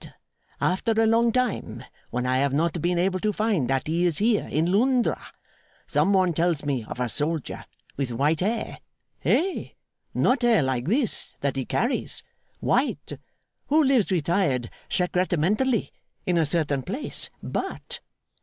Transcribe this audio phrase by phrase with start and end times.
[0.59, 4.17] After a long time when I have not been able to find that he is
[4.17, 5.23] here in Londra,
[5.85, 7.65] some one tells me of a soldier
[7.97, 8.79] with white hair
[9.19, 9.75] hey?
[10.15, 12.23] not hair like this that he carries
[12.61, 13.13] white
[13.67, 15.91] who lives retired secrettementally,
[16.25, 17.29] in a certain place.
[17.43, 17.99] But!